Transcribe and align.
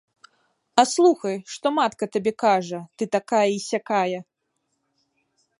А 0.81 0.85
слухай, 0.91 1.37
што 1.57 1.73
матка 1.75 2.09
табе 2.13 2.33
кажа, 2.45 2.79
ты, 2.97 3.03
такая 3.19 3.45
і 3.57 3.63
сякая! 3.69 4.19